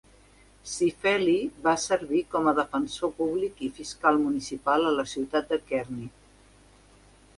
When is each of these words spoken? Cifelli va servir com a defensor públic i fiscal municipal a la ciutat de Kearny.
Cifelli 0.69 1.35
va 1.67 1.73
servir 1.83 2.21
com 2.31 2.49
a 2.51 2.55
defensor 2.59 3.13
públic 3.19 3.61
i 3.69 3.71
fiscal 3.81 4.19
municipal 4.25 4.89
a 4.89 4.95
la 4.97 5.07
ciutat 5.13 5.53
de 5.53 5.61
Kearny. 5.69 6.05